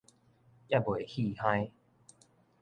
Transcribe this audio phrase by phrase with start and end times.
[0.67, 1.69] 猶未戲哼